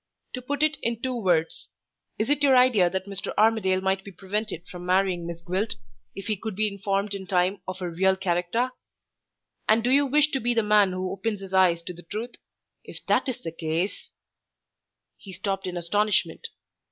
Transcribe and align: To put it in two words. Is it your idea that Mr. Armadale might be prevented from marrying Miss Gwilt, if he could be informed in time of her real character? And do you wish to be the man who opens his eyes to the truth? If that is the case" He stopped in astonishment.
To 0.33 0.41
put 0.41 0.63
it 0.63 0.77
in 0.81 0.99
two 0.99 1.15
words. 1.15 1.67
Is 2.17 2.27
it 2.31 2.41
your 2.41 2.57
idea 2.57 2.89
that 2.89 3.05
Mr. 3.05 3.35
Armadale 3.37 3.81
might 3.81 4.03
be 4.03 4.11
prevented 4.11 4.65
from 4.67 4.83
marrying 4.83 5.27
Miss 5.27 5.43
Gwilt, 5.43 5.75
if 6.15 6.25
he 6.25 6.35
could 6.37 6.55
be 6.55 6.67
informed 6.67 7.13
in 7.13 7.27
time 7.27 7.61
of 7.67 7.77
her 7.77 7.91
real 7.91 8.15
character? 8.15 8.71
And 9.69 9.83
do 9.83 9.91
you 9.91 10.07
wish 10.07 10.31
to 10.31 10.39
be 10.39 10.55
the 10.55 10.63
man 10.63 10.91
who 10.91 11.11
opens 11.11 11.39
his 11.39 11.53
eyes 11.53 11.83
to 11.83 11.93
the 11.93 12.01
truth? 12.01 12.33
If 12.83 13.05
that 13.09 13.29
is 13.29 13.43
the 13.43 13.51
case" 13.51 14.09
He 15.19 15.33
stopped 15.33 15.67
in 15.67 15.77
astonishment. 15.77 16.47